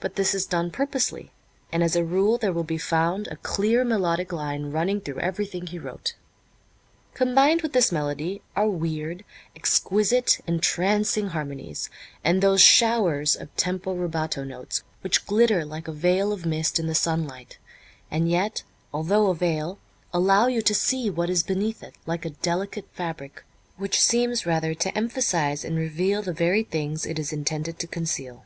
[0.00, 1.30] But this is done purposely,
[1.70, 5.68] and as a rule there will be found a clear melodic line running through everything
[5.68, 6.16] he wrote.
[7.12, 9.22] Combined with this melody are weird,
[9.54, 11.88] exquisite, entrancing harmonies,
[12.24, 16.88] and those showers of tempo rubato notes which glitter like a veil of mist in
[16.88, 17.58] the sunlight
[18.10, 19.78] and yet, although a veil,
[20.12, 23.44] allow you to see what is beneath it, like a delicate fabric
[23.76, 28.44] which seems rather to emphasize and reveal the very things it is intended to conceal.